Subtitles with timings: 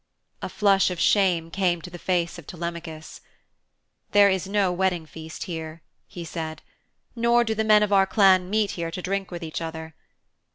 [0.41, 3.21] A flush of shame came to the face of Telemachus.
[4.13, 6.63] 'There is no wedding feast here,' he said,
[7.15, 9.93] 'nor do the men of our clan meet here to drink with each other.